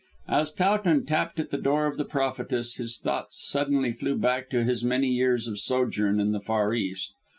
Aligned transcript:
As 0.27 0.51
Towton 0.51 1.05
tapped 1.05 1.39
at 1.39 1.51
the 1.51 1.59
door 1.59 1.85
of 1.85 1.95
the 1.97 2.05
prophetess 2.05 2.77
his 2.77 2.97
thoughts 2.97 3.39
suddenly 3.39 3.91
flew 3.93 4.17
back 4.17 4.49
to 4.49 4.63
his 4.63 4.83
many 4.83 5.09
years 5.09 5.47
of 5.47 5.59
sojourn 5.59 6.19
in 6.19 6.31
the 6.31 6.41
Far 6.41 6.73
East. 6.73 7.13